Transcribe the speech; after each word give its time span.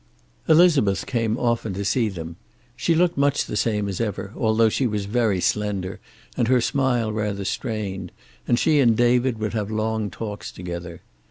Elizabeth 0.49 1.05
came 1.05 1.37
often 1.37 1.75
to 1.75 1.85
see 1.85 2.09
them. 2.09 2.35
She 2.75 2.95
looked 2.95 3.19
much 3.19 3.45
the 3.45 3.55
same 3.55 3.87
as 3.87 4.01
ever, 4.01 4.33
although 4.35 4.67
she 4.67 4.87
was 4.87 5.05
very 5.05 5.39
slender 5.39 5.99
and 6.35 6.47
her 6.47 6.59
smile 6.59 7.13
rather 7.13 7.45
strained, 7.45 8.11
and 8.47 8.57
she 8.57 8.79
and 8.79 8.97
David 8.97 9.37
would 9.37 9.53
have 9.53 9.69
long 9.69 10.09
talks 10.09 10.51
together. 10.51 11.03